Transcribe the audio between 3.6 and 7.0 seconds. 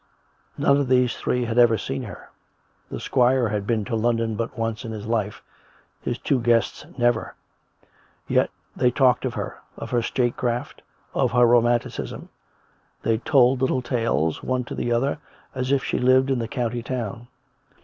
been to London but once in his life, his two guests